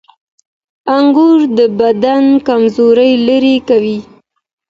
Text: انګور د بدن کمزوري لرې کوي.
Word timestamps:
انګور 0.97 1.39
د 1.57 1.59
بدن 1.79 2.23
کمزوري 2.47 3.11
لرې 3.27 3.55
کوي. 3.67 3.97